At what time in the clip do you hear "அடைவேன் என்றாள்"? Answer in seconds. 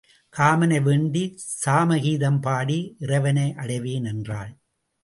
3.55-4.51